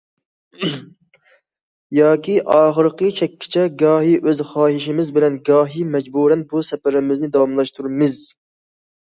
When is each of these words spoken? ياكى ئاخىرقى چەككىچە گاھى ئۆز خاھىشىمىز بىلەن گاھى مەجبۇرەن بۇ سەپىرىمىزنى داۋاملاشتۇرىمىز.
ياكى 1.97 2.37
ئاخىرقى 2.55 3.09
چەككىچە 3.19 3.65
گاھى 3.83 4.15
ئۆز 4.25 4.41
خاھىشىمىز 4.53 5.13
بىلەن 5.19 5.39
گاھى 5.51 5.85
مەجبۇرەن 5.93 6.43
بۇ 6.55 6.65
سەپىرىمىزنى 6.73 7.33
داۋاملاشتۇرىمىز. 7.39 8.19